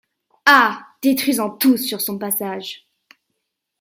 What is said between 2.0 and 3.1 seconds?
son passage.